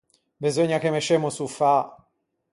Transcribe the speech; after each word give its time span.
Beseugna 0.41 0.79
che 0.79 0.89
mescemmo 0.89 1.27
o 1.27 1.29
sofà. 1.29 1.75